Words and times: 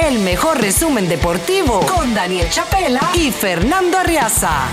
El 0.00 0.20
mejor 0.20 0.60
resumen 0.60 1.08
deportivo 1.08 1.80
con 1.80 2.14
Daniel 2.14 2.48
Chapela 2.48 3.00
y 3.14 3.32
Fernando 3.32 3.98
Arriaza. 3.98 4.68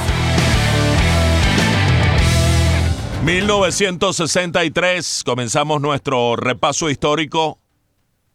1963, 3.24 5.24
comenzamos 5.26 5.82
nuestro 5.82 6.36
repaso 6.36 6.90
histórico. 6.90 7.60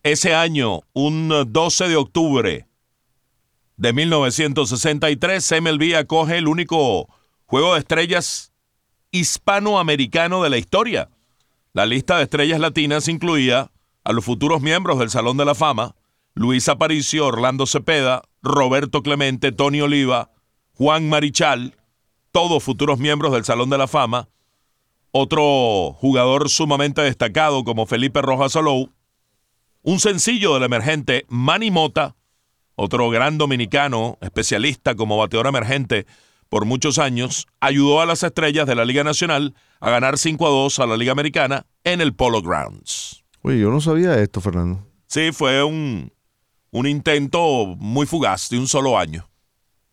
Ese 0.02 0.34
año, 0.34 0.80
un 0.92 1.32
12 1.46 1.88
de 1.88 1.96
octubre 1.96 2.66
de 3.76 3.92
1963, 3.92 5.54
MLB 5.60 5.96
acoge 5.96 6.38
el 6.38 6.48
único 6.48 7.08
juego 7.46 7.74
de 7.74 7.80
estrellas 7.80 8.52
hispanoamericano 9.12 10.42
de 10.42 10.50
la 10.50 10.58
historia. 10.58 11.10
La 11.72 11.86
lista 11.86 12.16
de 12.16 12.24
estrellas 12.24 12.58
latinas 12.58 13.08
incluía 13.08 13.70
a 14.02 14.12
los 14.12 14.24
futuros 14.24 14.60
miembros 14.60 14.98
del 14.98 15.10
Salón 15.10 15.36
de 15.36 15.44
la 15.44 15.54
Fama, 15.54 15.94
Luis 16.34 16.68
Aparicio, 16.68 17.26
Orlando 17.26 17.64
Cepeda, 17.64 18.22
Roberto 18.42 19.02
Clemente, 19.02 19.52
Tony 19.52 19.80
Oliva, 19.80 20.32
Juan 20.72 21.08
Marichal, 21.08 21.76
todos 22.32 22.62
futuros 22.62 22.98
miembros 22.98 23.32
del 23.32 23.44
Salón 23.44 23.70
de 23.70 23.78
la 23.78 23.86
Fama, 23.86 24.28
otro 25.12 25.92
jugador 25.92 26.48
sumamente 26.48 27.02
destacado 27.02 27.62
como 27.62 27.86
Felipe 27.86 28.20
Rojas 28.20 28.56
Alou, 28.56 28.90
un 29.82 30.00
sencillo 30.00 30.54
del 30.54 30.64
emergente 30.64 31.24
Manny 31.28 31.70
Mota, 31.70 32.16
otro 32.74 33.08
gran 33.10 33.38
dominicano, 33.38 34.18
especialista 34.20 34.96
como 34.96 35.16
bateador 35.16 35.46
emergente 35.46 36.06
por 36.48 36.64
muchos 36.64 36.98
años, 36.98 37.46
ayudó 37.60 38.00
a 38.00 38.06
las 38.06 38.24
estrellas 38.24 38.66
de 38.66 38.74
la 38.74 38.84
Liga 38.84 39.04
Nacional 39.04 39.54
a 39.78 39.90
ganar 39.90 40.18
5 40.18 40.46
a 40.46 40.50
2 40.50 40.78
a 40.80 40.86
la 40.86 40.96
Liga 40.96 41.12
Americana 41.12 41.66
en 41.84 42.00
el 42.00 42.14
Polo 42.14 42.42
Grounds. 42.42 43.24
Oye, 43.42 43.60
yo 43.60 43.70
no 43.70 43.80
sabía 43.80 44.18
esto, 44.18 44.40
Fernando. 44.40 44.84
Sí, 45.06 45.30
fue 45.32 45.62
un, 45.62 46.12
un 46.74 46.86
intento 46.88 47.76
muy 47.78 48.04
fugaz 48.04 48.48
de 48.50 48.58
un 48.58 48.66
solo 48.66 48.98
año. 48.98 49.26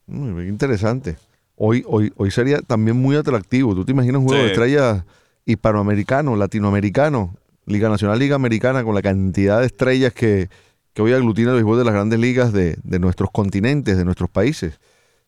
Muy 0.07 0.47
interesante. 0.47 1.15
Hoy, 1.55 1.83
hoy, 1.87 2.11
hoy 2.17 2.31
sería 2.31 2.59
también 2.61 2.97
muy 2.97 3.15
atractivo. 3.15 3.75
¿Tú 3.75 3.85
te 3.85 3.91
imaginas 3.91 4.19
un 4.19 4.27
juego 4.27 4.41
Sí. 4.41 4.45
de 4.47 4.51
estrellas 4.53 5.03
hispanoamericano, 5.45 6.35
latinoamericano, 6.35 7.35
Liga 7.67 7.87
Nacional, 7.87 8.17
Liga 8.17 8.35
Americana, 8.35 8.83
con 8.83 8.95
la 8.95 9.03
cantidad 9.03 9.59
de 9.59 9.67
estrellas 9.67 10.11
que, 10.11 10.49
que 10.93 11.01
hoy 11.03 11.13
aglutina 11.13 11.49
el 11.51 11.55
béisbol 11.57 11.77
de 11.77 11.85
las 11.85 11.93
grandes 11.93 12.19
ligas 12.19 12.51
de, 12.51 12.77
de 12.83 12.99
nuestros 12.99 13.29
continentes, 13.31 13.95
de 13.95 14.03
nuestros 14.03 14.29
países? 14.31 14.79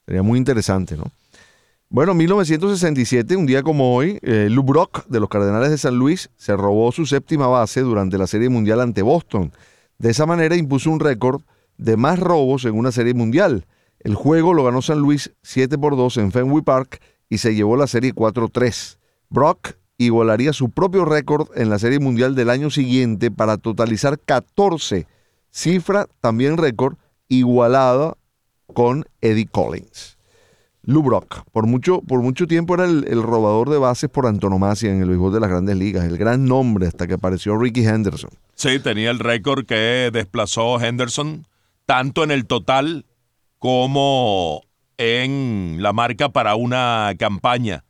Sería 0.07 0.23
muy 0.23 0.39
interesante, 0.39 0.97
¿no? 0.97 1.05
Bueno, 1.89 2.15
1967, 2.15 3.35
un 3.35 3.45
día 3.45 3.61
como 3.61 3.95
hoy, 3.95 4.17
eh, 4.23 4.47
Lou 4.49 4.63
Brock 4.63 5.05
de 5.05 5.19
los 5.19 5.29
Cardenales 5.29 5.69
de 5.69 5.77
San 5.77 5.95
Luis 5.95 6.31
se 6.35 6.57
robó 6.57 6.91
su 6.91 7.05
séptima 7.05 7.45
base 7.45 7.81
durante 7.81 8.17
la 8.17 8.25
Serie 8.25 8.49
Mundial 8.49 8.81
ante 8.81 9.03
Boston. 9.03 9.51
De 9.97 10.11
esa 10.11 10.25
manera 10.25 10.55
impuso 10.55 10.89
un 10.91 10.99
récord 10.99 11.41
de 11.77 11.97
más 11.97 12.19
robos 12.19 12.65
en 12.65 12.75
una 12.75 12.91
Serie 12.91 13.13
Mundial. 13.13 13.65
El 13.99 14.15
juego 14.15 14.53
lo 14.53 14.63
ganó 14.63 14.81
San 14.81 14.99
Luis 14.99 15.33
7 15.43 15.77
por 15.77 15.95
2 15.95 16.17
en 16.17 16.31
Fenway 16.31 16.61
Park 16.61 17.01
y 17.29 17.37
se 17.37 17.55
llevó 17.55 17.77
la 17.77 17.87
Serie 17.87 18.13
4-3. 18.13 18.97
Brock 19.29 19.75
igualaría 19.97 20.53
su 20.53 20.69
propio 20.69 21.05
récord 21.05 21.47
en 21.55 21.69
la 21.69 21.79
Serie 21.79 21.99
Mundial 21.99 22.35
del 22.35 22.49
año 22.49 22.69
siguiente 22.69 23.31
para 23.31 23.57
totalizar 23.57 24.19
14, 24.19 25.07
cifra 25.49 26.07
también 26.19 26.57
récord 26.57 26.97
igualada 27.27 28.15
con 28.73 29.05
Eddie 29.21 29.47
Collins. 29.47 30.17
Lou 30.85 31.01
Brock, 31.01 31.43
por 31.53 31.65
mucho, 31.65 32.01
por 32.01 32.21
mucho 32.21 32.45
tiempo 32.45 32.73
era 32.73 32.83
el, 32.83 33.23
robador 33.23 33.69
de 33.69 33.77
bases 33.77 34.09
por 34.09 34.27
antonomasia 34.27 34.91
en 34.91 35.01
el 35.01 35.07
béisbol 35.07 35.33
de 35.33 35.39
las 35.39 35.49
grandes 35.49 35.77
ligas, 35.77 36.03
el 36.03 36.17
gran 36.17 36.43
nombre 36.43 36.87
hasta 36.87 37.07
que 37.07 37.13
apareció 37.13 37.57
Ricky 37.57 37.85
Henderson. 37.85 38.31
Sí, 38.55 38.79
tenía 38.79 39.09
el 39.09 39.19
récord 39.19 39.65
que 39.65 40.09
desplazó 40.11 40.81
Henderson, 40.81 41.47
tanto 41.85 42.25
en 42.25 42.31
el 42.31 42.45
total 42.45 43.05
como 43.59 44.63
en 44.97 45.77
la 45.79 45.93
marca 45.93 46.29
para 46.29 46.55
una 46.55 47.13
campaña. 47.17 47.85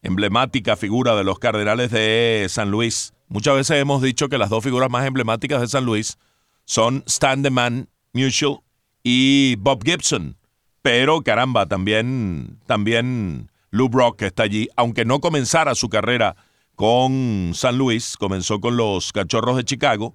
Emblemática 0.00 0.76
figura 0.76 1.16
de 1.16 1.24
los 1.24 1.40
Cardenales 1.40 1.90
de 1.90 2.46
San 2.48 2.70
Luis. 2.70 3.12
Muchas 3.26 3.56
veces 3.56 3.78
hemos 3.78 4.02
dicho 4.02 4.28
que 4.28 4.38
las 4.38 4.50
dos 4.50 4.62
figuras 4.62 4.88
más 4.88 5.04
emblemáticas 5.04 5.60
de 5.60 5.66
San 5.66 5.84
Luis 5.84 6.18
son 6.64 7.02
Stan 7.06 7.42
the 7.42 7.50
Man 7.50 7.88
Musial 8.12 8.58
y 9.02 9.56
Bob 9.56 9.82
Gibson. 9.82 10.36
Pero 10.84 11.22
caramba, 11.22 11.64
también, 11.64 12.60
también 12.66 13.50
Lou 13.70 13.88
Brock 13.88 14.20
está 14.20 14.42
allí, 14.42 14.68
aunque 14.76 15.06
no 15.06 15.18
comenzara 15.18 15.74
su 15.74 15.88
carrera 15.88 16.36
con 16.74 17.52
San 17.54 17.78
Luis, 17.78 18.18
comenzó 18.18 18.60
con 18.60 18.76
los 18.76 19.10
Cachorros 19.10 19.56
de 19.56 19.64
Chicago. 19.64 20.14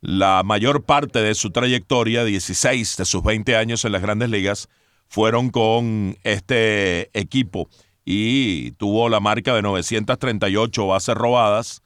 La 0.00 0.42
mayor 0.44 0.84
parte 0.84 1.20
de 1.20 1.34
su 1.34 1.50
trayectoria, 1.50 2.24
16 2.24 2.96
de 2.96 3.04
sus 3.04 3.22
20 3.22 3.54
años 3.54 3.84
en 3.84 3.92
las 3.92 4.00
grandes 4.00 4.30
ligas, 4.30 4.70
fueron 5.08 5.50
con 5.50 6.16
este 6.22 7.10
equipo 7.12 7.68
y 8.06 8.70
tuvo 8.78 9.10
la 9.10 9.20
marca 9.20 9.54
de 9.54 9.60
938 9.60 10.86
bases 10.86 11.14
robadas 11.14 11.82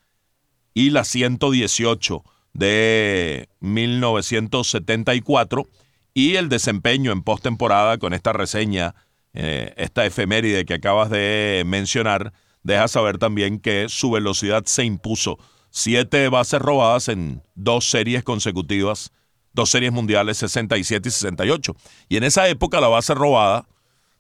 y 0.75 0.91
la 0.91 1.03
118 1.03 2.23
de 2.53 3.49
1974 3.59 5.67
y 6.15 6.37
el 6.37 6.49
desempeño 6.49 7.13
en 7.13 7.23
postemporada 7.23 7.99
con 7.99 8.13
esta 8.13 8.33
reseña, 8.33 8.95
eh, 9.33 9.73
esta 9.77 10.05
efeméride 10.05 10.65
que 10.65 10.75
acabas 10.75 11.11
de 11.11 11.63
mencionar, 11.67 12.33
deja 12.63 12.89
saber 12.89 13.19
también 13.19 13.59
que 13.59 13.89
su 13.89 14.11
velocidad 14.11 14.65
se 14.67 14.85
impuso. 14.85 15.39
Siete 15.71 16.29
bases 16.29 16.61
robadas 16.61 17.09
en 17.09 17.43
dos 17.55 17.89
series 17.89 18.25
consecutivas, 18.25 19.11
dos 19.55 19.71
series 19.71 19.93
mundiales, 19.93 20.37
67 20.39 21.09
y 21.09 21.13
68. 21.13 21.77
Y 22.09 22.17
en 22.19 22.25
esa 22.25 22.47
época 22.49 22.81
la 22.81 22.89
base 22.89 23.15
robada 23.15 23.67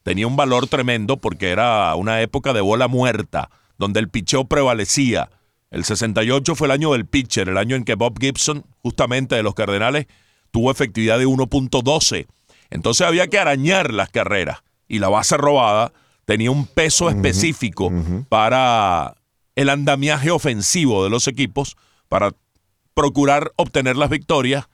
tenía 0.03 0.27
un 0.27 0.37
valor 0.37 0.67
tremendo 0.67 1.19
porque 1.19 1.51
era 1.51 1.95
una 1.95 2.23
época 2.23 2.53
de 2.55 2.63
bola 2.63 2.89
muerta, 2.89 3.51
donde 3.79 4.01
el 4.01 4.09
picheo 4.09 4.47
prevalecía. 4.47 5.31
El 5.71 5.85
68 5.85 6.55
fue 6.55 6.69
el 6.69 6.73
año 6.73 6.93
del 6.93 7.07
pitcher, 7.07 7.49
el 7.49 7.59
año 7.59 7.77
en 7.77 7.85
que 7.85 7.95
Bob 7.95 8.19
Gibson, 8.19 8.65
justamente 8.83 9.35
de 9.35 9.43
los 9.43 9.55
Cardenales, 9.55 10.07
tuvo 10.53 10.71
efectividad 10.71 11.19
de 11.19 11.27
1.12. 11.27 12.27
Entonces 12.71 13.07
había 13.07 13.27
que 13.27 13.39
arañar 13.39 13.93
las 13.93 14.11
carreras 14.11 14.63
y 14.87 15.01
la 15.01 15.09
base 15.09 15.37
robada 15.37 15.93
tenía 16.25 16.51
un 16.51 16.67
peso 16.67 17.11
específico 17.11 17.91
para 18.29 19.17
el 19.57 19.69
andamiaje 19.69 20.31
ofensivo 20.31 21.03
de 21.03 21.11
los 21.11 21.27
equipos, 21.27 21.77
para 22.09 22.33
procurar 22.95 23.53
obtener 23.57 23.97
las 23.97 24.11
victorias 24.11 24.69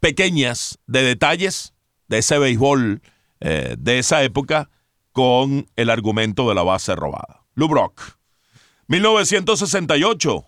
pequeñas 0.00 0.78
de 0.86 1.02
detalles 1.02 1.72
de 2.08 2.18
ese 2.18 2.38
béisbol 2.38 3.00
eh, 3.40 3.76
de 3.78 3.98
esa 3.98 4.22
época 4.22 4.68
con 5.12 5.66
el 5.76 5.90
argumento 5.90 6.48
de 6.48 6.54
la 6.54 6.62
base 6.62 6.94
robada. 6.94 7.44
Lou 7.54 7.68
Brock. 7.68 8.18
1968. 8.88 10.44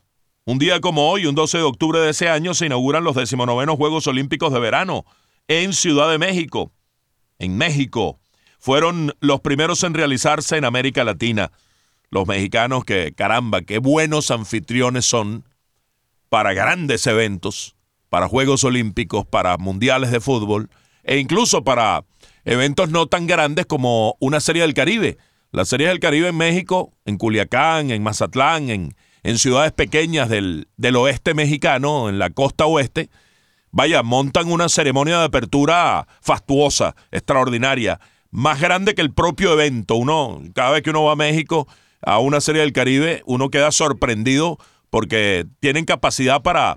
Un 0.47 0.59
día 0.59 0.79
como 0.83 1.09
hoy, 1.09 1.25
un 1.25 1.35
12 1.35 1.57
de 1.57 1.65
octubre 1.65 1.99
de 2.01 2.11
ese 2.11 2.29
año, 2.29 2.53
se 2.53 2.67
inauguran 2.67 3.03
los 3.03 3.17
19 3.17 3.67
Juegos 3.77 4.07
Olímpicos 4.07 4.53
de 4.53 4.61
Verano 4.61 5.07
en 5.49 5.73
Ciudad 5.73 6.11
de 6.11 6.19
México. 6.19 6.71
En 7.39 7.57
México. 7.57 8.21
Fueron 8.59 9.15
los 9.21 9.41
primeros 9.41 9.83
en 9.85 9.95
realizarse 9.95 10.59
en 10.59 10.67
América 10.67 11.03
Latina. 11.03 11.51
Los 12.11 12.27
mexicanos 12.27 12.85
que, 12.85 13.15
caramba, 13.17 13.63
qué 13.63 13.79
buenos 13.79 14.31
anfitriones 14.31 15.07
son 15.07 15.49
para 16.29 16.53
grandes 16.53 17.07
eventos, 17.07 17.75
para 18.11 18.29
Juegos 18.29 18.65
Olímpicos, 18.65 19.25
para 19.25 19.57
Mundiales 19.57 20.11
de 20.11 20.21
Fútbol 20.21 20.69
e 21.05 21.17
incluso 21.17 21.65
para 21.65 22.05
eventos 22.45 22.91
no 22.91 23.07
tan 23.07 23.27
grandes 23.27 23.65
como 23.65 24.17
una 24.21 24.41
Serie 24.41 24.61
del 24.61 24.75
Caribe. 24.75 25.17
La 25.53 25.65
Serie 25.65 25.89
del 25.89 26.01
Caribe 26.01 26.29
en 26.29 26.37
México, 26.37 26.93
en 27.07 27.17
Culiacán, 27.17 27.91
en 27.91 28.03
Mazatlán, 28.03 28.69
en, 28.69 28.95
en 29.25 29.39
ciudades 29.39 29.73
pequeñas 29.73 30.29
del, 30.29 30.69
del 30.77 30.97
oeste 30.97 31.35
mexicano, 31.35 32.09
en 32.11 32.19
la 32.19 32.31
costa 32.31 32.67
oeste, 32.67 33.09
vaya, 33.71 34.03
montan 34.03 34.53
una 34.53 34.69
ceremonia 34.69 35.19
de 35.19 35.25
apertura 35.25 36.07
fastuosa, 36.21 36.95
extraordinaria, 37.11 37.99
más 38.31 38.61
grande 38.61 38.95
que 38.95 39.01
el 39.01 39.13
propio 39.13 39.55
evento. 39.55 39.97
Uno, 39.97 40.43
cada 40.55 40.73
vez 40.73 40.83
que 40.83 40.91
uno 40.91 41.05
va 41.05 41.13
a 41.13 41.17
México 41.17 41.67
a 42.03 42.19
una 42.19 42.43
serie 42.43 42.61
del 42.61 42.75
Caribe, 42.75 43.23
uno 43.25 43.49
queda 43.49 43.73
sorprendido 43.73 44.59
porque 44.91 45.47
tienen 45.59 45.87
capacidad 45.87 46.43
para, 46.43 46.77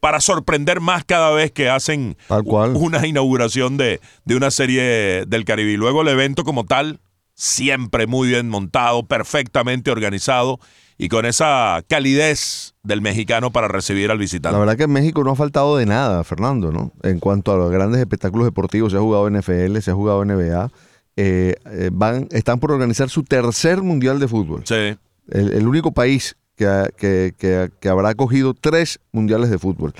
para 0.00 0.20
sorprender 0.20 0.80
más 0.80 1.04
cada 1.04 1.30
vez 1.30 1.52
que 1.52 1.70
hacen 1.70 2.16
Tal 2.26 2.42
cual. 2.42 2.72
una 2.74 3.06
inauguración 3.06 3.76
de, 3.76 4.00
de 4.24 4.34
una 4.34 4.50
serie 4.50 5.24
del 5.26 5.44
Caribe. 5.44 5.70
Y 5.70 5.76
luego 5.76 6.02
el 6.02 6.08
evento 6.08 6.42
como 6.42 6.64
tal, 6.64 6.98
siempre 7.34 8.08
muy 8.08 8.28
bien 8.28 8.48
montado, 8.48 9.06
perfectamente 9.06 9.92
organizado 9.92 10.58
y 10.98 11.08
con 11.08 11.26
esa 11.26 11.82
calidez 11.88 12.74
del 12.82 13.02
mexicano 13.02 13.50
para 13.52 13.68
recibir 13.68 14.10
al 14.10 14.18
visitante. 14.18 14.52
La 14.54 14.58
verdad 14.58 14.76
que 14.76 14.84
en 14.84 14.92
México 14.92 15.22
no 15.24 15.32
ha 15.32 15.36
faltado 15.36 15.76
de 15.76 15.86
nada, 15.86 16.24
Fernando, 16.24 16.72
¿no? 16.72 16.92
En 17.02 17.18
cuanto 17.20 17.52
a 17.52 17.56
los 17.56 17.70
grandes 17.70 18.00
espectáculos 18.00 18.46
deportivos, 18.46 18.92
se 18.92 18.98
ha 18.98 19.00
jugado 19.00 19.28
NFL, 19.30 19.78
se 19.80 19.90
ha 19.90 19.94
jugado 19.94 20.24
NBA. 20.24 20.70
eh, 21.18 21.54
eh, 21.70 21.90
van, 21.92 22.28
están 22.30 22.58
por 22.60 22.72
organizar 22.72 23.08
su 23.08 23.22
tercer 23.24 23.82
mundial 23.82 24.18
de 24.20 24.28
fútbol. 24.28 24.62
Sí. 24.64 24.96
El, 25.28 25.52
el 25.54 25.66
único 25.66 25.92
país 25.92 26.36
que, 26.56 26.66
ha- 26.66 26.88
que- 26.96 27.34
que- 27.38 27.70
que 27.80 27.88
habrá 27.88 28.10
acogido 28.10 28.52
tres 28.54 29.00
mundiales 29.12 29.50
de 29.50 29.58
fútbol. 29.58 29.92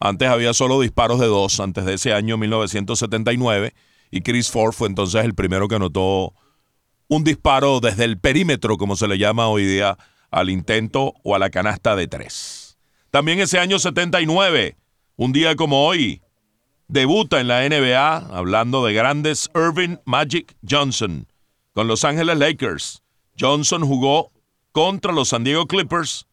Antes 0.00 0.28
había 0.28 0.54
solo 0.54 0.80
disparos 0.80 1.18
de 1.18 1.26
dos, 1.26 1.58
antes 1.60 1.84
de 1.84 1.94
ese 1.94 2.12
año 2.12 2.38
1979, 2.38 3.74
y 4.10 4.20
Chris 4.20 4.50
Ford 4.50 4.72
fue 4.72 4.88
entonces 4.88 5.24
el 5.24 5.34
primero 5.34 5.66
que 5.68 5.74
anotó 5.74 6.32
un 7.08 7.24
disparo 7.24 7.80
desde 7.80 8.04
el 8.04 8.18
perímetro, 8.18 8.76
como 8.76 8.96
se 8.96 9.08
le 9.08 9.18
llama 9.18 9.48
hoy 9.48 9.64
día, 9.64 9.96
al 10.30 10.50
intento 10.50 11.14
o 11.22 11.34
a 11.34 11.38
la 11.38 11.50
canasta 11.50 11.96
de 11.96 12.06
tres. 12.06 12.78
También 13.10 13.40
ese 13.40 13.58
año 13.58 13.78
79, 13.78 14.76
un 15.16 15.32
día 15.32 15.56
como 15.56 15.86
hoy, 15.86 16.20
debuta 16.86 17.40
en 17.40 17.48
la 17.48 17.66
NBA, 17.68 18.16
hablando 18.36 18.84
de 18.84 18.92
grandes, 18.92 19.50
Irving 19.54 19.96
Magic 20.04 20.54
Johnson, 20.68 21.26
con 21.72 21.88
Los 21.88 22.04
Ángeles 22.04 22.38
Lakers. 22.38 23.02
Johnson 23.38 23.86
jugó 23.86 24.32
contra 24.72 25.12
los 25.12 25.28
San 25.28 25.44
Diego 25.44 25.66
Clippers, 25.66 26.26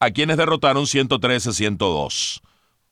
a 0.00 0.10
quienes 0.10 0.36
derrotaron 0.36 0.84
113-102. 0.84 2.40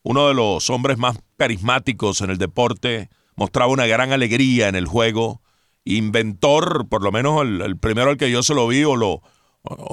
Uno 0.02 0.28
de 0.28 0.34
los 0.34 0.68
hombres 0.70 0.98
más 0.98 1.18
carismáticos 1.36 2.20
en 2.20 2.30
el 2.30 2.38
deporte, 2.38 3.08
mostraba 3.36 3.72
una 3.72 3.86
gran 3.86 4.12
alegría 4.12 4.68
en 4.68 4.74
el 4.74 4.86
juego, 4.86 5.41
inventor, 5.84 6.88
por 6.88 7.02
lo 7.02 7.12
menos 7.12 7.42
el, 7.42 7.76
primero 7.78 8.10
al 8.10 8.16
que 8.16 8.30
yo 8.30 8.42
se 8.42 8.54
lo 8.54 8.66
vi, 8.68 8.84
o, 8.84 8.96
lo, 8.96 9.22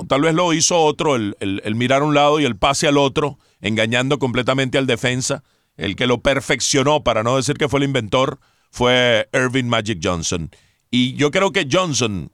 tal 0.07 0.21
vez 0.21 0.33
lo 0.33 0.53
hizo 0.53 0.77
otro, 0.79 1.15
el, 1.15 1.35
el- 1.39 1.61
el 1.63 1.75
mirar 1.75 2.01
a 2.01 2.05
un 2.05 2.13
lado 2.13 2.39
y 2.39 2.45
el 2.45 2.55
pase 2.57 2.87
al 2.87 2.97
otro, 2.97 3.39
engañando 3.61 4.19
completamente 4.19 4.77
al 4.77 4.87
defensa. 4.87 5.43
El 5.77 5.95
que 5.95 6.07
lo 6.07 6.21
perfeccionó, 6.21 7.03
para 7.03 7.23
no 7.23 7.37
decir 7.37 7.57
que 7.57 7.69
fue 7.69 7.79
el 7.79 7.85
inventor, 7.85 8.39
fue 8.71 9.29
Irving 9.33 9.65
Magic 9.65 9.99
Johnson. 10.03 10.49
Y 10.91 11.13
yo 11.15 11.31
creo 11.31 11.51
que 11.51 11.67
Johnson, 11.71 12.31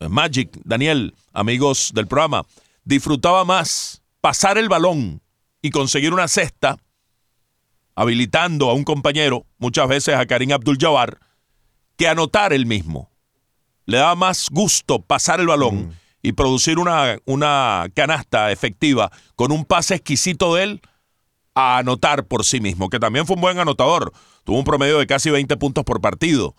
Magic, 0.00 0.50
Daniel, 0.64 1.14
amigos 1.32 1.92
del 1.94 2.06
programa, 2.08 2.44
disfrutaba 2.84 3.44
más 3.44 4.02
pasar 4.20 4.58
el 4.58 4.68
balón 4.68 5.22
y 5.62 5.70
conseguir 5.70 6.12
una 6.12 6.26
cesta, 6.26 6.76
habilitando 7.94 8.70
a 8.70 8.74
un 8.74 8.84
compañero, 8.84 9.46
muchas 9.58 9.88
veces 9.88 10.14
a 10.14 10.26
Karim 10.26 10.52
Abdul-Jabbar, 10.52 11.18
que 12.00 12.08
anotar 12.08 12.54
él 12.54 12.64
mismo. 12.64 13.10
Le 13.84 13.98
daba 13.98 14.14
más 14.14 14.48
gusto 14.50 15.02
pasar 15.02 15.38
el 15.38 15.48
balón 15.48 15.94
y 16.22 16.32
producir 16.32 16.78
una, 16.78 17.18
una 17.26 17.88
canasta 17.92 18.50
efectiva 18.50 19.12
con 19.36 19.52
un 19.52 19.66
pase 19.66 19.96
exquisito 19.96 20.54
de 20.54 20.62
él 20.62 20.80
a 21.54 21.76
anotar 21.76 22.24
por 22.24 22.46
sí 22.46 22.58
mismo, 22.58 22.88
que 22.88 22.98
también 22.98 23.26
fue 23.26 23.36
un 23.36 23.42
buen 23.42 23.58
anotador. 23.58 24.14
Tuvo 24.44 24.56
un 24.56 24.64
promedio 24.64 24.98
de 24.98 25.06
casi 25.06 25.28
20 25.28 25.58
puntos 25.58 25.84
por 25.84 26.00
partido. 26.00 26.56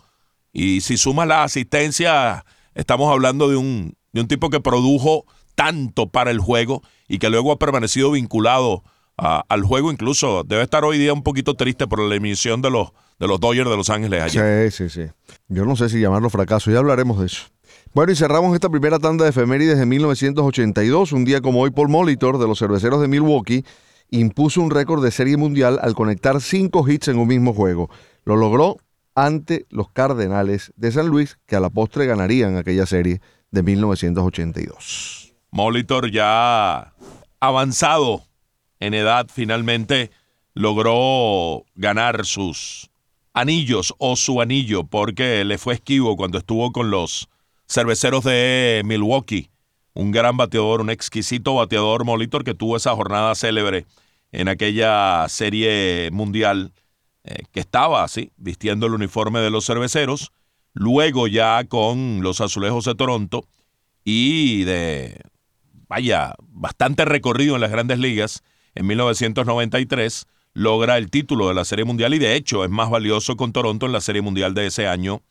Y 0.52 0.80
si 0.80 0.96
sumas 0.96 1.26
la 1.26 1.42
asistencia, 1.42 2.44
estamos 2.76 3.10
hablando 3.10 3.48
de 3.48 3.56
un, 3.56 3.96
de 4.12 4.20
un 4.20 4.28
tipo 4.28 4.48
que 4.48 4.60
produjo 4.60 5.24
tanto 5.56 6.08
para 6.08 6.30
el 6.30 6.38
juego 6.38 6.84
y 7.08 7.18
que 7.18 7.30
luego 7.30 7.50
ha 7.50 7.58
permanecido 7.58 8.12
vinculado 8.12 8.84
a- 9.24 9.44
al 9.48 9.62
juego. 9.62 9.92
Incluso 9.92 10.42
debe 10.44 10.62
estar 10.62 10.84
hoy 10.84 10.98
día 10.98 11.12
un 11.12 11.22
poquito 11.22 11.54
triste 11.54 11.86
por 11.86 12.00
la 12.00 12.14
emisión 12.14 12.60
de 12.60 12.70
los, 12.70 12.88
de 13.20 13.28
los 13.28 13.38
Dodgers 13.40 13.70
de 13.70 13.76
Los 13.76 13.88
Ángeles 13.90 14.22
ayer. 14.22 14.70
Sí, 14.72 14.88
sí, 14.88 15.04
sí. 15.04 15.10
Yo 15.48 15.64
no 15.64 15.76
sé 15.76 15.88
si 15.88 16.00
llamarlo 16.00 16.28
fracaso, 16.30 16.70
ya 16.70 16.78
hablaremos 16.78 17.20
de 17.20 17.26
eso. 17.26 17.44
Bueno, 17.94 18.10
y 18.12 18.16
cerramos 18.16 18.54
esta 18.54 18.68
primera 18.70 18.98
tanda 18.98 19.24
de 19.24 19.30
efemérides 19.30 19.78
de 19.78 19.86
1982. 19.86 21.12
Un 21.12 21.24
día 21.24 21.40
como 21.40 21.60
hoy, 21.60 21.70
Paul 21.70 21.88
Molitor, 21.90 22.38
de 22.38 22.48
los 22.48 22.58
cerveceros 22.58 23.00
de 23.00 23.08
Milwaukee, 23.08 23.64
impuso 24.10 24.60
un 24.60 24.70
récord 24.70 25.02
de 25.04 25.10
serie 25.10 25.36
mundial 25.36 25.78
al 25.82 25.94
conectar 25.94 26.40
cinco 26.40 26.88
hits 26.88 27.08
en 27.08 27.18
un 27.18 27.28
mismo 27.28 27.52
juego. 27.54 27.90
Lo 28.24 28.36
logró 28.36 28.78
ante 29.14 29.66
los 29.68 29.90
Cardenales 29.90 30.72
de 30.76 30.90
San 30.90 31.08
Luis, 31.08 31.38
que 31.46 31.54
a 31.56 31.60
la 31.60 31.68
postre 31.70 32.06
ganarían 32.06 32.56
aquella 32.56 32.86
serie 32.86 33.20
de 33.50 33.62
1982. 33.62 35.34
Molitor 35.50 36.10
ya 36.10 36.94
avanzado 37.40 38.22
en 38.82 38.94
edad 38.94 39.28
finalmente 39.32 40.10
logró 40.54 41.64
ganar 41.76 42.26
sus 42.26 42.90
anillos 43.32 43.94
o 43.98 44.16
su 44.16 44.40
anillo 44.40 44.82
porque 44.82 45.44
le 45.44 45.56
fue 45.56 45.74
esquivo 45.74 46.16
cuando 46.16 46.38
estuvo 46.38 46.72
con 46.72 46.90
los 46.90 47.28
cerveceros 47.68 48.24
de 48.24 48.82
Milwaukee. 48.84 49.50
Un 49.94 50.10
gran 50.10 50.36
bateador, 50.36 50.80
un 50.80 50.90
exquisito 50.90 51.54
bateador 51.54 52.04
Molitor 52.04 52.42
que 52.42 52.54
tuvo 52.54 52.76
esa 52.76 52.96
jornada 52.96 53.36
célebre 53.36 53.86
en 54.32 54.48
aquella 54.48 55.28
serie 55.28 56.10
mundial 56.10 56.72
eh, 57.22 57.44
que 57.52 57.60
estaba 57.60 58.02
así, 58.02 58.32
vistiendo 58.36 58.86
el 58.86 58.94
uniforme 58.94 59.38
de 59.38 59.50
los 59.50 59.64
cerveceros, 59.64 60.32
luego 60.72 61.28
ya 61.28 61.62
con 61.68 62.20
los 62.20 62.40
azulejos 62.40 62.86
de 62.86 62.96
Toronto 62.96 63.46
y 64.02 64.64
de, 64.64 65.20
vaya, 65.86 66.34
bastante 66.48 67.04
recorrido 67.04 67.54
en 67.54 67.60
las 67.60 67.70
grandes 67.70 68.00
ligas, 68.00 68.42
en 68.74 68.86
1993 68.86 70.26
logra 70.54 70.98
el 70.98 71.10
título 71.10 71.48
de 71.48 71.54
la 71.54 71.64
Serie 71.64 71.84
Mundial 71.84 72.14
y 72.14 72.18
de 72.18 72.34
hecho 72.34 72.64
es 72.64 72.70
más 72.70 72.90
valioso 72.90 73.36
con 73.36 73.52
Toronto 73.52 73.86
en 73.86 73.92
la 73.92 74.00
Serie 74.00 74.22
Mundial 74.22 74.54
de 74.54 74.66
ese 74.66 74.86
año, 74.86 75.22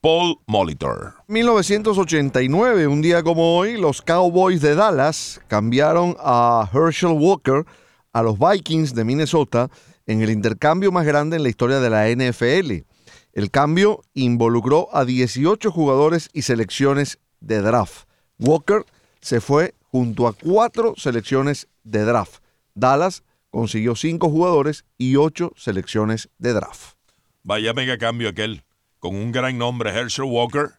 Paul 0.00 0.38
Molitor. 0.46 1.14
1989, 1.28 2.86
un 2.86 3.02
día 3.02 3.22
como 3.22 3.58
hoy, 3.58 3.76
los 3.76 4.00
Cowboys 4.00 4.62
de 4.62 4.74
Dallas 4.74 5.40
cambiaron 5.48 6.16
a 6.20 6.68
Herschel 6.72 7.10
Walker 7.10 7.66
a 8.12 8.22
los 8.22 8.38
Vikings 8.38 8.94
de 8.94 9.04
Minnesota 9.04 9.68
en 10.06 10.22
el 10.22 10.30
intercambio 10.30 10.90
más 10.90 11.04
grande 11.04 11.36
en 11.36 11.42
la 11.42 11.48
historia 11.48 11.80
de 11.80 11.90
la 11.90 12.08
NFL. 12.08 12.84
El 13.32 13.50
cambio 13.50 14.02
involucró 14.14 14.88
a 14.92 15.04
18 15.04 15.70
jugadores 15.70 16.30
y 16.32 16.42
selecciones 16.42 17.18
de 17.40 17.60
draft. 17.60 18.08
Walker 18.38 18.84
se 19.20 19.40
fue 19.40 19.74
junto 19.90 20.26
a 20.26 20.32
cuatro 20.32 20.94
selecciones 20.96 21.68
de 21.84 22.04
draft. 22.04 22.42
Dallas 22.80 23.22
consiguió 23.50 23.94
cinco 23.94 24.30
jugadores 24.30 24.84
y 24.98 25.16
ocho 25.16 25.52
selecciones 25.56 26.30
de 26.38 26.52
draft. 26.52 26.96
Vaya 27.42 27.72
mega 27.74 27.98
cambio 27.98 28.28
aquel. 28.28 28.64
con 28.98 29.14
un 29.14 29.32
gran 29.32 29.56
nombre, 29.56 29.90
Herschel 29.90 30.26
Walker. 30.26 30.72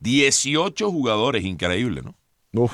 18 0.00 0.90
jugadores, 0.90 1.44
increíble, 1.44 2.02
¿no? 2.02 2.14
Uf. 2.52 2.72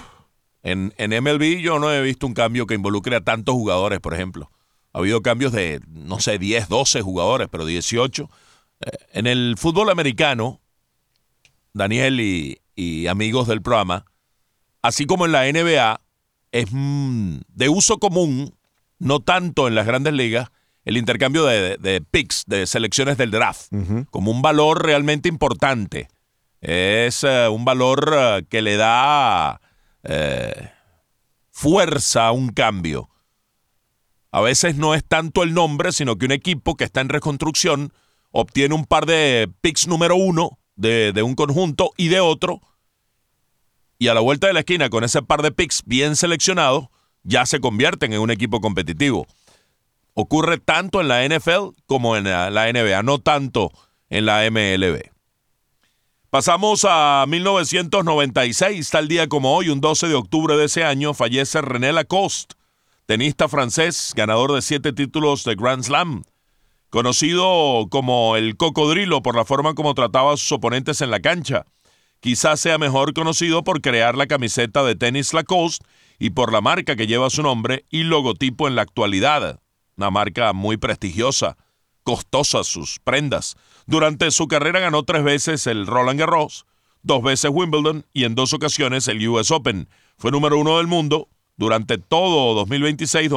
En, 0.62 0.94
en 0.96 1.10
MLB 1.10 1.60
yo 1.60 1.78
no 1.78 1.92
he 1.92 2.00
visto 2.02 2.26
un 2.26 2.34
cambio 2.34 2.66
que 2.66 2.74
involucre 2.74 3.16
a 3.16 3.20
tantos 3.20 3.54
jugadores, 3.54 4.00
por 4.00 4.14
ejemplo. 4.14 4.50
Ha 4.92 4.98
habido 4.98 5.22
cambios 5.22 5.52
de, 5.52 5.80
no 5.88 6.20
sé, 6.20 6.38
10, 6.38 6.68
12 6.68 7.02
jugadores, 7.02 7.48
pero 7.50 7.66
18. 7.66 8.30
Eh, 8.80 8.90
en 9.12 9.26
el 9.26 9.56
fútbol 9.58 9.90
americano, 9.90 10.60
Daniel 11.72 12.20
y, 12.20 12.60
y 12.74 13.06
amigos 13.08 13.48
del 13.48 13.62
programa, 13.62 14.06
así 14.82 15.04
como 15.04 15.26
en 15.26 15.32
la 15.32 15.50
NBA, 15.50 16.00
es 16.52 16.68
mm, 16.70 17.38
de 17.48 17.68
uso 17.68 17.98
común, 17.98 18.55
no 18.98 19.20
tanto 19.20 19.68
en 19.68 19.74
las 19.74 19.86
grandes 19.86 20.12
ligas, 20.12 20.50
el 20.84 20.96
intercambio 20.96 21.44
de, 21.44 21.76
de 21.78 22.00
picks, 22.00 22.44
de 22.46 22.66
selecciones 22.66 23.16
del 23.18 23.32
draft, 23.32 23.72
como 24.10 24.30
un 24.30 24.40
valor 24.40 24.84
realmente 24.84 25.28
importante. 25.28 26.08
Es 26.60 27.24
eh, 27.24 27.48
un 27.48 27.64
valor 27.64 28.14
eh, 28.16 28.46
que 28.48 28.62
le 28.62 28.76
da 28.76 29.60
eh, 30.04 30.70
fuerza 31.50 32.28
a 32.28 32.32
un 32.32 32.50
cambio. 32.50 33.10
A 34.30 34.40
veces 34.40 34.76
no 34.76 34.94
es 34.94 35.04
tanto 35.04 35.42
el 35.42 35.54
nombre, 35.54 35.92
sino 35.92 36.16
que 36.16 36.26
un 36.26 36.32
equipo 36.32 36.76
que 36.76 36.84
está 36.84 37.00
en 37.00 37.08
reconstrucción 37.08 37.92
obtiene 38.30 38.74
un 38.74 38.84
par 38.84 39.06
de 39.06 39.50
picks 39.60 39.88
número 39.88 40.14
uno 40.14 40.58
de, 40.76 41.12
de 41.12 41.22
un 41.22 41.34
conjunto 41.34 41.90
y 41.96 42.08
de 42.08 42.20
otro, 42.20 42.60
y 43.98 44.08
a 44.08 44.14
la 44.14 44.20
vuelta 44.20 44.46
de 44.46 44.52
la 44.52 44.60
esquina 44.60 44.88
con 44.88 45.04
ese 45.04 45.22
par 45.22 45.42
de 45.42 45.52
picks 45.52 45.82
bien 45.84 46.16
seleccionados, 46.16 46.88
ya 47.26 47.44
se 47.46 47.60
convierten 47.60 48.12
en 48.12 48.20
un 48.20 48.30
equipo 48.30 48.60
competitivo 48.60 49.26
ocurre 50.16 50.56
tanto 50.56 51.02
en 51.02 51.08
la 51.08 51.28
NFL 51.28 51.76
como 51.84 52.16
en 52.16 52.24
la, 52.24 52.72
NBA, 52.72 53.02
no 53.02 53.18
tanto 53.18 53.70
en 54.08 54.24
la 54.24 54.50
MLB. 54.50 55.10
Pasamos 56.30 56.86
a 56.88 57.24
1996, 57.28 58.90
tal 58.90 59.08
día 59.08 59.28
como 59.28 59.54
hoy, 59.54 59.68
un 59.68 59.80
12 59.80 60.08
de 60.08 60.14
octubre 60.14 60.56
de 60.56 60.64
ese 60.64 60.84
año, 60.84 61.12
fallece 61.12 61.60
René 61.60 61.92
Lacoste, 61.92 62.54
tenista 63.04 63.46
francés, 63.46 64.12
ganador 64.16 64.52
de 64.54 64.62
siete 64.62 64.94
títulos 64.94 65.44
de 65.44 65.54
Grand 65.54 65.84
Slam, 65.84 66.22
conocido 66.88 67.86
como 67.90 68.36
el 68.36 68.56
cocodrilo 68.56 69.22
por 69.22 69.36
la 69.36 69.44
forma 69.44 69.74
como 69.74 69.94
trataba 69.94 70.32
a 70.32 70.36
sus 70.38 70.50
oponentes 70.52 71.02
en 71.02 71.10
la 71.10 71.20
cancha. 71.20 71.66
Quizás 72.20 72.58
sea 72.58 72.78
mejor 72.78 73.12
conocido 73.12 73.64
por 73.64 73.82
crear 73.82 74.16
la 74.16 74.26
camiseta 74.26 74.82
de 74.82 74.96
tenis 74.96 75.34
Lacoste 75.34 75.84
y 76.18 76.30
por 76.30 76.52
la 76.52 76.60
marca 76.60 76.96
que 76.96 77.06
lleva 77.06 77.30
su 77.30 77.42
nombre 77.42 77.84
y 77.90 78.04
logotipo 78.04 78.68
en 78.68 78.76
la 78.76 78.82
actualidad 78.82 79.60
una 79.96 80.10
marca 80.10 80.52
muy 80.52 80.76
prestigiosa, 80.76 81.56
costosa 82.02 82.64
sus 82.64 82.98
prendas. 83.00 83.56
Durante 83.86 84.30
su 84.30 84.46
carrera 84.46 84.80
ganó 84.80 85.04
tres 85.04 85.24
veces 85.24 85.66
el 85.66 85.86
Roland 85.86 86.20
Garros, 86.20 86.66
dos 87.02 87.22
veces 87.22 87.50
Wimbledon 87.52 88.04
y 88.12 88.24
en 88.24 88.34
dos 88.34 88.52
ocasiones 88.52 89.08
el 89.08 89.26
US 89.28 89.50
Open. 89.50 89.88
Fue 90.18 90.30
número 90.30 90.58
uno 90.58 90.76
del 90.78 90.86
mundo 90.86 91.28
durante 91.56 91.96
todo 91.98 92.54
2026, 92.54 93.30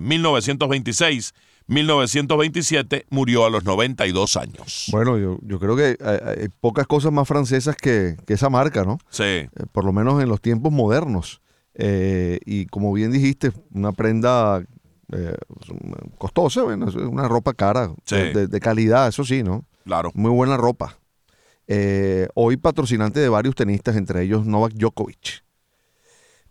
1926, 0.00 1.34
1927, 1.66 3.06
murió 3.10 3.44
a 3.44 3.50
los 3.50 3.64
92 3.64 4.36
años. 4.36 4.86
Bueno, 4.90 5.18
yo, 5.18 5.58
creo 5.58 5.76
que 5.76 5.98
hay, 6.02 6.48
pocas 6.60 6.86
cosas 6.86 7.12
más 7.12 7.28
francesas 7.28 7.76
que, 7.76 8.16
esa 8.28 8.48
marca, 8.48 8.84
¿no? 8.84 8.98
Sí. 9.10 9.24
Eh, 9.24 9.48
por 9.72 9.84
lo 9.84 9.92
menos 9.92 10.22
en 10.22 10.28
los 10.28 10.40
tiempos 10.40 10.72
modernos. 10.72 11.42
Eh, 11.78 12.38
y 12.46 12.66
como 12.66 12.92
bien 12.92 13.12
dijiste, 13.12 13.52
una 13.74 13.92
prenda 13.92 14.64
eh, 15.12 15.36
costosa, 16.18 16.62
bueno, 16.62 16.86
una 17.10 17.28
ropa 17.28 17.52
cara, 17.52 17.92
de, 18.08 18.60
calidad, 18.60 19.08
eso 19.08 19.24
sí, 19.24 19.42
¿no? 19.42 19.64
Claro. 19.84 20.10
Muy 20.14 20.30
buena 20.30 20.56
ropa. 20.56 20.96
Eh, 21.68 22.28
hoy 22.34 22.56
patrocinante 22.56 23.20
de 23.20 23.28
varios 23.28 23.54
tenistas, 23.54 23.96
entre 23.96 24.22
ellos 24.22 24.46
Novak 24.46 24.72
Djokovic. 24.72 25.44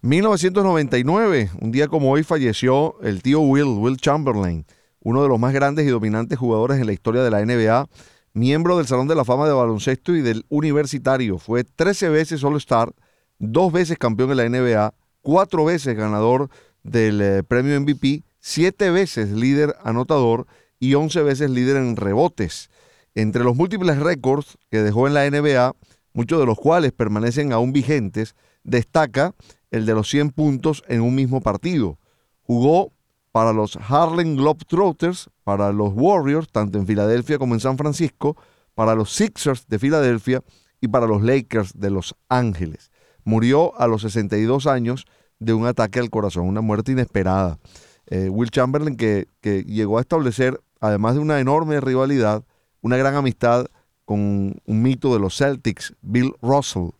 1999, 0.02 1.50
un 1.60 1.72
día 1.72 1.88
como 1.88 2.12
hoy 2.12 2.22
falleció 2.22 3.02
el 3.02 3.24
tío 3.24 3.40
Will, 3.40 3.66
Will 3.80 3.98
Chamberlain, 3.98 4.66
uno 5.02 5.24
de 5.24 5.30
los 5.30 5.40
más 5.40 5.52
grandes 5.54 5.88
y 5.88 5.90
dominantes 5.90 6.38
jugadores 6.38 6.80
en 6.80 6.86
la 6.86 6.94
historia 6.94 7.24
de 7.24 7.32
la 7.32 7.44
NBA, 7.44 7.88
miembro 8.34 8.78
del 8.78 8.86
Salón 8.86 9.08
de 9.08 9.16
la 9.16 9.26
Fama 9.26 9.48
de 9.48 9.54
Baloncesto 9.54 10.16
y 10.16 10.22
del 10.22 10.46
Universitario. 10.50 11.40
Fue 11.40 11.64
13 11.64 12.10
veces 12.10 12.44
All-Star, 12.44 12.94
dos 13.40 13.72
veces 13.74 13.98
campeón 13.98 14.30
en 14.32 14.38
la 14.38 14.50
NBA, 14.50 14.94
cuatro 15.26 15.66
veces 15.66 15.98
ganador 15.98 16.50
del 16.84 17.20
eh, 17.20 17.44
premio 17.44 17.82
MVP 17.82 18.24
siete 18.40 18.92
veces 18.92 19.32
líder 19.32 19.76
anotador 19.84 20.46
y 20.80 20.94
once 20.94 21.24
veces 21.24 21.50
líder 21.50 21.78
en 21.78 21.96
rebotes. 21.96 22.70
Entre 23.16 23.44
los 23.44 23.56
múltiples 23.56 23.98
récords 23.98 24.60
que 24.70 24.84
dejó 24.84 25.08
en 25.08 25.16
la 25.16 25.28
NBA, 25.28 25.76
muchos 26.14 26.40
de 26.40 26.46
los 26.46 26.60
cuales 26.60 26.92
permanecen 26.92 27.54
aún 27.54 27.74
vigentes, 27.74 28.36
destaca 28.64 29.34
el 29.72 29.88
de 29.88 29.96
los 29.96 30.08
100 30.12 30.30
puntos 30.30 30.84
en 30.88 31.02
un 31.02 31.16
mismo 31.16 31.42
partido. 31.42 31.98
Jugó 32.44 32.92
para 33.32 33.52
los 33.52 33.78
Harlem 33.78 34.36
Globetrotters, 34.36 35.32
para 35.44 35.72
los 35.72 35.92
Warriors, 35.96 36.48
tanto 36.52 36.78
en 36.78 36.86
Filadelfia 36.86 37.40
como 37.40 37.56
en 37.56 37.62
San 37.62 37.80
Francisco, 37.80 38.38
para 38.76 38.94
los 38.94 39.12
Sixers 39.12 39.68
de 39.68 39.80
Filadelfia 39.80 40.44
y 40.80 40.88
para 40.88 41.08
los 41.08 41.24
Lakers 41.24 41.74
de 41.80 41.90
Los 41.90 42.16
Ángeles. 42.30 42.92
Murió 43.26 43.78
a 43.80 43.88
los 43.88 44.04
62 44.04 44.68
años 44.68 45.06
de 45.40 45.54
un 45.54 45.68
ataque 45.68 46.00
al 46.00 46.10
corazón, 46.10 46.48
una 46.48 46.62
muerte 46.62 46.94
inesperada. 46.94 47.60
Eh, 48.08 48.30
Will 48.30 48.52
Chamberlain, 48.52 48.96
que, 48.96 49.28
llegó 49.68 49.98
a 49.98 50.02
establecer, 50.02 50.62
además 50.80 51.16
de 51.16 51.20
una 51.20 51.40
enorme 51.40 51.82
rivalidad, 51.82 52.46
una 52.82 52.96
gran 52.98 53.16
amistad 53.16 53.66
con 54.06 54.62
un 54.64 54.82
mito 54.82 55.14
de 55.14 55.20
los 55.20 55.36
Celtics, 55.36 55.94
Bill 56.02 56.34
Russell. 56.42 56.92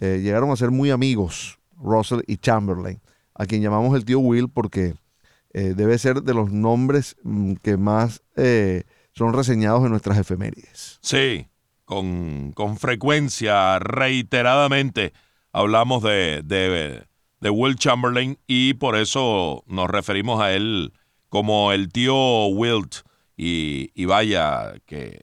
Eh, 0.00 0.20
llegaron 0.22 0.50
a 0.50 0.56
ser 0.56 0.70
muy 0.70 0.90
amigos, 0.90 1.58
Russell 1.76 2.20
y 2.26 2.36
Chamberlain, 2.36 3.00
a 3.34 3.46
quien 3.46 3.62
llamamos 3.62 3.96
el 3.96 4.04
tío 4.04 4.20
Will 4.20 4.48
porque 4.48 4.94
eh, 5.52 5.74
debe 5.74 5.98
ser 5.98 6.22
de 6.22 6.34
los 6.34 6.52
nombres 6.52 7.16
mm, 7.24 7.54
que 7.54 7.76
más 7.76 8.22
son 9.12 9.32
reseñados 9.32 9.82
en 9.84 9.90
nuestras 9.90 10.16
efemérides. 10.18 10.98
Sí, 11.02 11.50
con, 12.54 12.76
frecuencia, 12.78 13.78
reiteradamente, 13.80 15.12
hablamos 15.52 16.02
de 16.02 16.42
de 17.40 17.50
Will 17.50 17.76
Chamberlain 17.76 18.38
y 18.46 18.74
por 18.74 18.96
eso 18.96 19.64
nos 19.66 19.88
referimos 19.88 20.40
a 20.40 20.52
él 20.52 20.92
como 21.28 21.72
el 21.72 21.88
tío 21.90 22.46
Wilt 22.46 22.96
y, 23.36 24.04
vaya 24.04 24.74
que 24.84 25.22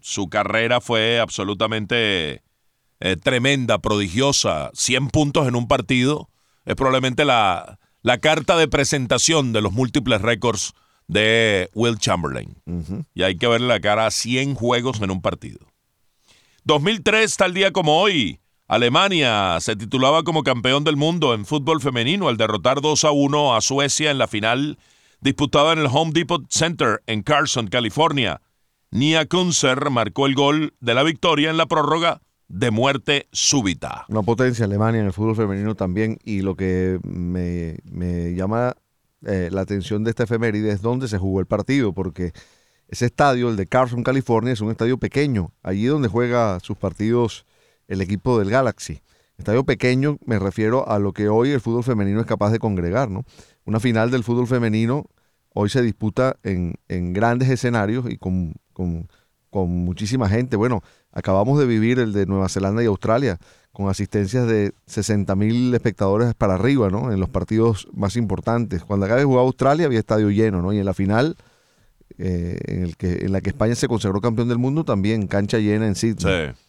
su 0.00 0.28
carrera 0.28 0.82
fue 0.82 1.18
absolutamente 1.18 2.42
eh, 3.00 3.16
tremenda, 3.16 3.78
prodigiosa, 3.78 4.70
100 4.74 5.08
puntos 5.08 5.48
en 5.48 5.56
un 5.56 5.66
partido, 5.66 6.28
es 6.66 6.74
probablemente 6.74 7.24
la, 7.24 7.78
la 8.02 8.18
carta 8.18 8.58
de 8.58 8.68
presentación 8.68 9.54
de 9.54 9.62
los 9.62 9.72
múltiples 9.72 10.20
récords 10.20 10.74
de 11.06 11.70
Will 11.72 11.98
Chamberlain. 11.98 12.56
Y 13.14 13.22
hay 13.22 13.36
que 13.36 13.46
verle 13.46 13.68
la 13.68 13.80
cara 13.80 14.06
a 14.06 14.10
100 14.10 14.54
juegos 14.54 15.00
en 15.00 15.10
un 15.10 15.22
partido. 15.22 15.60
2003, 16.64 17.36
tal 17.36 17.54
día 17.54 17.72
como 17.72 18.00
hoy, 18.00 18.40
Alemania 18.66 19.58
se 19.60 19.76
titulaba 19.76 20.22
como 20.22 20.42
campeón 20.42 20.84
del 20.84 20.96
mundo 20.96 21.34
en 21.34 21.44
fútbol 21.44 21.82
femenino 21.82 22.28
al 22.28 22.38
derrotar 22.38 22.80
2 22.80 23.04
a 23.04 23.10
1 23.10 23.54
a 23.54 23.60
Suecia 23.60 24.10
en 24.10 24.16
la 24.16 24.26
final 24.26 24.78
disputada 25.20 25.74
en 25.74 25.80
el 25.80 25.88
Home 25.92 26.12
Depot 26.14 26.42
Center 26.48 27.02
en 27.06 27.22
Carson, 27.22 27.66
California. 27.66 28.40
Nia 28.90 29.26
Kunzer 29.26 29.90
marcó 29.90 30.24
el 30.24 30.34
gol 30.34 30.72
de 30.80 30.94
la 30.94 31.02
victoria 31.02 31.50
en 31.50 31.58
la 31.58 31.66
prórroga 31.66 32.22
de 32.48 32.70
muerte 32.70 33.28
súbita. 33.32 34.06
Una 34.08 34.22
potencia 34.22 34.64
Alemania 34.64 35.00
en 35.00 35.06
el 35.08 35.12
fútbol 35.12 35.36
femenino 35.36 35.74
también 35.74 36.18
y 36.24 36.40
lo 36.40 36.56
que 36.56 36.98
me, 37.02 38.34
llama 38.34 38.76
eh, 39.26 39.50
la 39.52 39.60
atención 39.60 40.04
de 40.04 40.10
esta 40.10 40.22
efeméride 40.22 40.72
es 40.72 40.80
dónde 40.80 41.08
se 41.08 41.18
jugó 41.18 41.40
el 41.40 41.46
partido 41.46 41.92
porque 41.92 42.32
ese 42.88 43.04
estadio, 43.04 43.50
el 43.50 43.56
de 43.56 43.66
Carson, 43.66 44.02
California, 44.02 44.54
es 44.54 44.62
un 44.62 44.70
estadio 44.70 44.96
pequeño, 44.96 45.52
allí 45.62 45.84
donde 45.84 46.08
juega 46.08 46.60
sus 46.60 46.78
partidos 46.78 47.44
el 47.88 48.00
equipo 48.00 48.38
del 48.38 48.50
Galaxy. 48.50 49.00
Estadio 49.38 49.64
pequeño, 49.64 50.18
me 50.24 50.38
refiero 50.38 50.88
a 50.88 50.98
lo 50.98 51.12
que 51.12 51.28
hoy 51.28 51.50
el 51.50 51.60
fútbol 51.60 51.82
femenino 51.82 52.20
es 52.20 52.26
capaz 52.26 52.50
de 52.50 52.58
congregar, 52.58 53.10
¿no? 53.10 53.24
Una 53.64 53.80
final 53.80 54.10
del 54.10 54.22
fútbol 54.22 54.46
femenino 54.46 55.06
hoy 55.54 55.70
se 55.70 55.82
disputa 55.82 56.36
en, 56.42 56.74
grandes 57.12 57.48
escenarios 57.48 58.04
y 58.08 58.18
con, 58.18 58.54
muchísima 59.52 60.28
gente. 60.28 60.56
Bueno, 60.56 60.82
acabamos 61.12 61.58
de 61.58 61.66
vivir 61.66 62.00
el 62.00 62.12
de 62.12 62.26
Nueva 62.26 62.48
Zelanda 62.48 62.82
y 62.82 62.86
Australia, 62.86 63.38
con 63.72 63.88
asistencias 63.88 64.46
de 64.46 64.72
60 64.86 65.34
mil 65.36 65.74
espectadores 65.74 66.34
para 66.34 66.54
arriba, 66.54 66.90
¿no? 66.90 67.12
En 67.12 67.20
los 67.20 67.28
partidos 67.28 67.88
más 67.92 68.16
importantes. 68.16 68.82
Cuando 68.84 69.06
acá 69.06 69.16
de 69.16 69.24
jugar 69.24 69.44
Australia 69.44 69.86
había 69.86 70.00
estadio 70.00 70.30
lleno, 70.30 70.60
¿no? 70.60 70.72
Y 70.72 70.78
en 70.78 70.84
la 70.84 70.94
final, 70.94 71.36
eh, 72.18 72.58
en, 72.66 72.82
el 72.82 72.96
que, 72.96 73.24
en 73.24 73.32
la 73.32 73.40
que 73.40 73.50
España 73.50 73.74
se 73.76 73.88
consagró 73.88 74.20
campeón 74.20 74.48
del 74.48 74.58
mundo, 74.58 74.84
también 74.84 75.26
cancha 75.28 75.58
llena 75.58 75.86
en 75.86 75.94
Sydney. 75.94 76.52
Sí. 76.52 76.60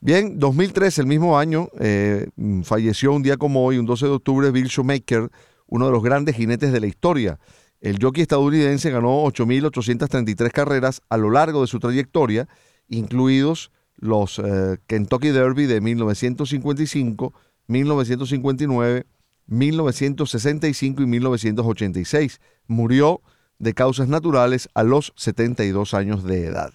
Bien, 0.00 0.38
2003, 0.38 0.98
el 0.98 1.06
mismo 1.06 1.38
año, 1.38 1.68
eh, 1.78 2.28
falleció 2.64 3.12
un 3.12 3.22
día 3.22 3.36
como 3.36 3.64
hoy, 3.64 3.78
un 3.78 3.86
12 3.86 4.06
de 4.06 4.12
octubre, 4.12 4.50
Bill 4.50 4.66
Shoemaker, 4.66 5.30
uno 5.66 5.86
de 5.86 5.92
los 5.92 6.02
grandes 6.02 6.36
jinetes 6.36 6.72
de 6.72 6.80
la 6.80 6.86
historia. 6.86 7.38
El 7.80 7.98
jockey 8.00 8.22
estadounidense 8.22 8.90
ganó 8.90 9.24
8.833 9.24 10.50
carreras 10.50 11.02
a 11.08 11.16
lo 11.16 11.30
largo 11.30 11.60
de 11.60 11.66
su 11.66 11.78
trayectoria 11.78 12.48
incluidos 12.90 13.70
los 13.96 14.38
eh, 14.38 14.78
Kentucky 14.86 15.28
Derby 15.28 15.66
de 15.66 15.80
1955, 15.80 17.32
1959, 17.66 19.06
1965 19.46 21.02
y 21.02 21.06
1986. 21.06 22.40
Murió 22.66 23.22
de 23.58 23.74
causas 23.74 24.08
naturales 24.08 24.68
a 24.74 24.82
los 24.82 25.12
72 25.16 25.94
años 25.94 26.24
de 26.24 26.46
edad. 26.46 26.72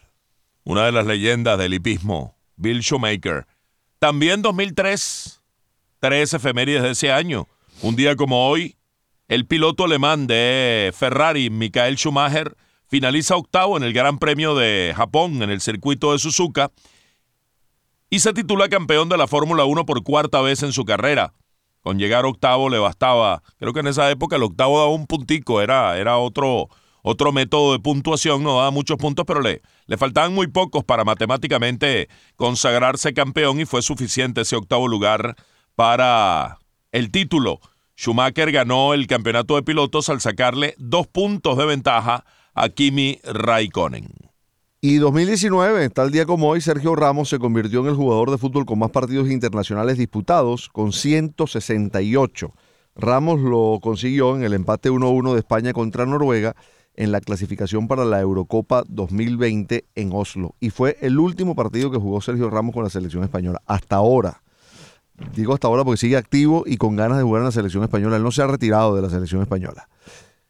Una 0.63 0.85
de 0.85 0.91
las 0.91 1.05
leyendas 1.05 1.59
del 1.59 1.73
hipismo, 1.73 2.34
Bill 2.55 2.81
Shoemaker. 2.81 3.45
También 3.99 4.41
2003, 4.41 5.41
tres 5.99 6.33
efemérides 6.33 6.83
de 6.83 6.91
ese 6.91 7.11
año. 7.11 7.47
Un 7.81 7.95
día 7.95 8.15
como 8.15 8.47
hoy, 8.47 8.75
el 9.27 9.45
piloto 9.45 9.85
alemán 9.85 10.27
de 10.27 10.93
Ferrari, 10.95 11.49
Michael 11.49 11.97
Schumacher, 11.97 12.55
finaliza 12.87 13.35
octavo 13.35 13.77
en 13.77 13.83
el 13.83 13.93
Gran 13.93 14.19
Premio 14.19 14.55
de 14.55 14.93
Japón 14.95 15.41
en 15.41 15.49
el 15.49 15.61
circuito 15.61 16.11
de 16.11 16.19
Suzuka 16.19 16.71
y 18.09 18.19
se 18.19 18.33
titula 18.33 18.69
campeón 18.69 19.09
de 19.09 19.17
la 19.17 19.27
Fórmula 19.27 19.65
1 19.65 19.85
por 19.85 20.03
cuarta 20.03 20.41
vez 20.41 20.63
en 20.63 20.71
su 20.71 20.85
carrera. 20.85 21.33
Con 21.81 21.99
llegar 21.99 22.25
octavo 22.25 22.69
le 22.69 22.79
bastaba, 22.79 23.43
creo 23.57 23.73
que 23.73 23.81
en 23.81 23.87
esa 23.87 24.09
época 24.09 24.37
el 24.37 24.43
octavo 24.43 24.79
daba 24.79 24.91
un 24.91 25.05
puntico, 25.05 25.61
era, 25.61 25.97
era 25.97 26.17
otro, 26.17 26.69
otro 27.07 27.31
método 27.31 27.73
de 27.73 27.79
puntuación, 27.79 28.41
no 28.41 28.55
daba 28.55 28.71
muchos 28.71 28.97
puntos, 28.97 29.25
pero 29.27 29.39
le, 29.39 29.61
le 29.85 29.95
faltaban 29.95 30.33
muy 30.33 30.47
pocos 30.47 30.83
para 30.83 31.03
matemáticamente 31.05 32.09
consagrarse 32.35 33.13
campeón 33.13 33.59
y 33.59 33.65
fue 33.65 33.83
suficiente 33.83 34.41
ese 34.41 34.55
octavo 34.55 34.87
lugar 34.87 35.35
para 35.75 36.57
el 36.91 37.11
título. 37.11 37.59
Schumacher 37.95 38.51
ganó 38.51 38.95
el 38.95 39.05
campeonato 39.05 39.55
de 39.55 39.61
pilotos 39.61 40.09
al 40.09 40.19
sacarle 40.19 40.73
dos 40.79 41.05
puntos 41.05 41.59
de 41.59 41.67
ventaja 41.67 42.25
a 42.55 42.69
Kimi 42.69 43.19
Raikkonen. 43.23 44.07
Y 44.81 44.95
2019, 44.97 45.91
tal 45.91 46.09
día 46.09 46.25
como 46.25 46.49
hoy, 46.49 46.59
Sergio 46.59 46.95
Ramos 46.95 47.29
se 47.29 47.37
convirtió 47.37 47.81
en 47.81 47.87
el 47.87 47.95
jugador 47.95 48.31
de 48.31 48.39
fútbol 48.39 48.65
con 48.65 48.79
más 48.79 48.89
partidos 48.89 49.29
internacionales 49.29 49.99
disputados, 49.99 50.69
con 50.69 50.91
168. 50.91 52.51
Ramos 52.95 53.41
lo 53.41 53.79
consiguió 53.79 54.35
en 54.35 54.43
el 54.43 54.53
empate 54.53 54.89
1-1 54.89 55.33
de 55.33 55.39
España 55.39 55.71
contra 55.71 56.07
Noruega 56.07 56.55
en 56.97 57.11
la 57.11 57.21
clasificación 57.21 57.87
para 57.87 58.05
la 58.05 58.19
Eurocopa 58.19 58.83
2020 58.87 59.85
en 59.95 60.11
Oslo. 60.13 60.55
Y 60.59 60.69
fue 60.69 60.97
el 61.01 61.19
último 61.19 61.55
partido 61.55 61.91
que 61.91 61.97
jugó 61.97 62.21
Sergio 62.21 62.49
Ramos 62.49 62.73
con 62.73 62.83
la 62.83 62.89
selección 62.89 63.23
española. 63.23 63.61
Hasta 63.65 63.97
ahora. 63.97 64.41
Digo 65.33 65.53
hasta 65.53 65.67
ahora 65.67 65.83
porque 65.83 65.97
sigue 65.97 66.17
activo 66.17 66.63
y 66.65 66.77
con 66.77 66.95
ganas 66.95 67.17
de 67.17 67.23
jugar 67.23 67.41
en 67.41 67.45
la 67.45 67.51
selección 67.51 67.83
española. 67.83 68.17
Él 68.17 68.23
no 68.23 68.31
se 68.31 68.41
ha 68.41 68.47
retirado 68.47 68.95
de 68.95 69.01
la 69.01 69.09
selección 69.09 69.41
española. 69.41 69.87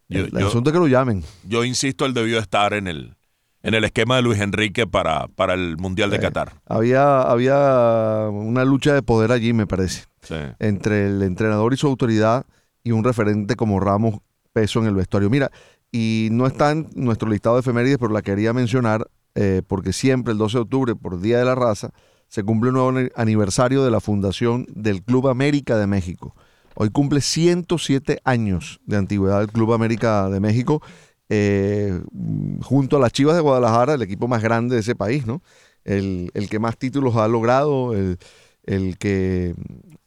el, 0.09 0.35
asunto 0.37 0.69
es 0.69 0.73
que 0.73 0.79
lo 0.79 0.87
llamen. 0.87 1.23
Yo 1.47 1.63
insisto, 1.63 2.05
él 2.05 2.13
debió 2.13 2.39
estar 2.39 2.73
en 2.73 2.87
el, 2.87 3.15
en 3.61 3.73
el 3.73 3.83
esquema 3.83 4.15
de 4.15 4.21
Luis 4.23 4.39
Enrique 4.39 4.87
para, 4.87 5.27
para 5.27 5.53
el 5.53 5.77
Mundial 5.77 6.09
de 6.09 6.19
Qatar. 6.19 6.53
Había, 6.65 7.21
había 7.21 8.27
una 8.31 8.65
lucha 8.65 8.93
de 8.93 9.01
poder 9.03 9.31
allí, 9.31 9.53
me 9.53 9.67
parece, 9.67 10.05
entre 10.59 11.07
el 11.07 11.21
entrenador 11.21 11.73
y 11.73 11.77
su 11.77 11.87
autoridad 11.87 12.45
y 12.83 12.91
un 12.91 13.03
referente 13.03 13.55
como 13.55 13.79
Ramos 13.79 14.19
peso 14.53 14.79
en 14.79 14.85
el 14.85 14.95
vestuario. 14.95 15.29
Mira, 15.29 15.51
y 15.91 16.29
no 16.31 16.47
está 16.47 16.71
en 16.71 16.89
nuestro 16.95 17.29
listado 17.29 17.55
de 17.55 17.61
efemérides, 17.61 17.97
pero 17.97 18.11
la 18.11 18.21
quería 18.21 18.53
mencionar 18.53 19.07
eh, 19.35 19.61
porque 19.67 19.93
siempre 19.93 20.31
el 20.31 20.37
12 20.37 20.57
de 20.57 20.61
octubre, 20.61 20.95
por 20.95 21.19
Día 21.19 21.39
de 21.39 21.45
la 21.45 21.55
Raza, 21.55 21.91
se 22.27 22.43
cumple 22.43 22.69
un 22.69 22.75
nuevo 22.75 23.09
aniversario 23.15 23.83
de 23.83 23.91
la 23.91 23.99
fundación 23.99 24.65
del 24.73 25.03
Club 25.03 25.27
América 25.27 25.77
de 25.77 25.87
México. 25.87 26.35
Hoy 26.75 26.89
cumple 26.89 27.21
107 27.21 28.19
años 28.23 28.81
de 28.85 28.97
antigüedad 28.97 29.41
el 29.41 29.51
Club 29.51 29.73
América 29.73 30.29
de 30.29 30.39
México 30.39 30.81
eh, 31.29 32.01
junto 32.61 32.97
a 32.97 32.99
las 32.99 33.11
Chivas 33.11 33.35
de 33.35 33.41
Guadalajara, 33.41 33.93
el 33.93 34.01
equipo 34.01 34.27
más 34.27 34.43
grande 34.43 34.75
de 34.75 34.81
ese 34.81 34.95
país, 34.95 35.25
¿no? 35.25 35.41
El, 35.83 36.31
que 36.49 36.59
más 36.59 36.77
títulos 36.77 37.15
ha 37.15 37.27
logrado, 37.27 37.93
el, 37.93 38.97
que 38.97 39.53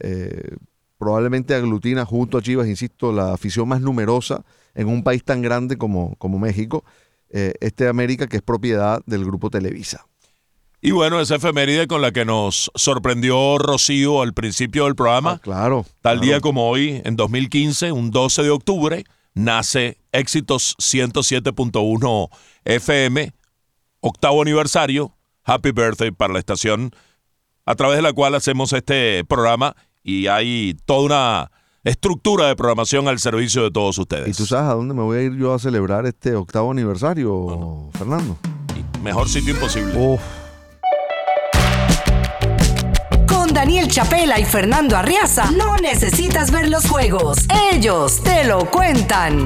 eh, 0.00 0.56
probablemente 0.98 1.54
aglutina 1.54 2.04
junto 2.04 2.38
a 2.38 2.42
Chivas, 2.42 2.66
insisto, 2.66 3.12
la 3.12 3.32
afición 3.32 3.68
más 3.68 3.80
numerosa 3.80 4.44
en 4.74 4.88
un 4.88 5.02
país 5.02 5.24
tan 5.24 5.42
grande 5.42 5.78
como, 5.78 6.14
como 6.16 6.38
México, 6.38 6.84
eh, 7.30 7.54
este 7.60 7.88
América 7.88 8.26
que 8.26 8.36
es 8.36 8.42
propiedad 8.42 9.02
del 9.06 9.24
grupo 9.24 9.50
Televisa. 9.50 10.06
Y 10.80 10.92
bueno, 10.92 11.20
esa 11.20 11.36
efeméride 11.36 11.88
con 11.88 12.02
la 12.02 12.12
que 12.12 12.24
nos 12.24 12.70
sorprendió 12.74 13.58
Rocío 13.58 14.22
al 14.22 14.32
principio 14.32 14.84
del 14.84 14.94
programa. 14.94 15.32
Ah, 15.32 15.38
claro. 15.38 15.84
Tal 16.02 16.20
día 16.20 16.40
como 16.40 16.68
hoy, 16.68 17.02
en 17.04 17.16
2015, 17.16 17.90
un 17.90 18.12
12 18.12 18.44
de 18.44 18.50
octubre, 18.50 19.04
nace 19.34 19.98
Éxitos 20.12 20.76
107.1 20.78 22.28
FM, 22.64 23.32
octavo 24.00 24.42
aniversario, 24.42 25.16
Happy 25.42 25.72
Birthday 25.72 26.12
para 26.12 26.34
la 26.34 26.38
estación, 26.38 26.92
a 27.64 27.74
través 27.74 27.96
de 27.96 28.02
la 28.02 28.12
cual 28.12 28.36
hacemos 28.36 28.72
este 28.72 29.24
programa 29.24 29.74
y 30.08 30.26
hay 30.26 30.74
toda 30.86 31.00
una 31.02 31.50
estructura 31.84 32.46
de 32.48 32.56
programación 32.56 33.08
al 33.08 33.18
servicio 33.18 33.62
de 33.62 33.70
todos 33.70 33.98
ustedes. 33.98 34.28
¿Y 34.28 34.32
tú 34.32 34.46
sabes 34.46 34.70
a 34.70 34.74
dónde 34.74 34.94
me 34.94 35.02
voy 35.02 35.18
a 35.18 35.22
ir 35.22 35.36
yo 35.36 35.52
a 35.52 35.58
celebrar 35.58 36.06
este 36.06 36.34
octavo 36.34 36.70
aniversario, 36.70 37.90
Fernando? 37.92 38.38
Mejor 39.02 39.28
sitio 39.28 39.52
imposible. 39.52 40.18
Daniel 43.52 43.88
Chapela 43.88 44.38
y 44.38 44.44
Fernando 44.44 44.96
Arriaza, 44.96 45.50
no 45.50 45.76
necesitas 45.78 46.52
ver 46.52 46.68
los 46.68 46.88
juegos. 46.88 47.38
Ellos 47.72 48.22
te 48.22 48.44
lo 48.44 48.70
cuentan. 48.70 49.44